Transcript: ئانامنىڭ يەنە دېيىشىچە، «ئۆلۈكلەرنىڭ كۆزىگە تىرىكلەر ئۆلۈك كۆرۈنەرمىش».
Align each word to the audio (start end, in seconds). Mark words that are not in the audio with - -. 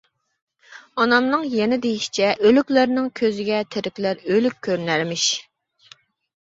ئانامنىڭ 1.03 1.43
يەنە 1.57 1.77
دېيىشىچە، 1.83 2.33
«ئۆلۈكلەرنىڭ 2.49 3.13
كۆزىگە 3.23 3.63
تىرىكلەر 3.77 4.27
ئۆلۈك 4.33 4.59
كۆرۈنەرمىش». 4.71 5.31